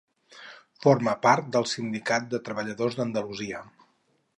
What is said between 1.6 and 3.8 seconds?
Sindicat de Treballadors d'Andalusia.